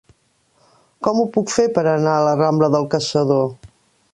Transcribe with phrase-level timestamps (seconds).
[1.07, 3.47] Com ho puc fer per anar a la rambla del Caçador?